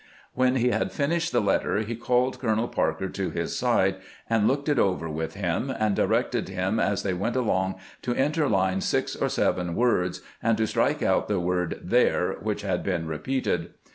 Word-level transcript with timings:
When 0.33 0.55
he 0.55 0.69
had 0.69 0.91
finished 0.91 1.31
the 1.31 1.41
letter 1.41 1.81
he 1.81 1.95
called 1.95 2.39
Colonel 2.39 2.67
Parker 2.67 3.07
to 3.09 3.29
his 3.29 3.55
side, 3.55 3.97
and 4.27 4.47
looked 4.47 4.67
it 4.67 4.79
over 4.79 5.07
with 5.07 5.35
him, 5.35 5.69
and 5.69 5.95
directed 5.95 6.49
him 6.49 6.79
as 6.79 7.03
they 7.03 7.13
went 7.13 7.35
along 7.35 7.75
to 8.01 8.15
interline 8.15 8.81
six 8.81 9.15
or 9.15 9.29
seven 9.29 9.75
words, 9.75 10.21
and 10.41 10.57
to 10.57 10.65
strike 10.65 11.03
out 11.03 11.27
the 11.27 11.39
word" 11.39 11.79
their," 11.83 12.31
which 12.41 12.63
had 12.63 12.81
been 12.83 13.05
repeated. 13.05 13.75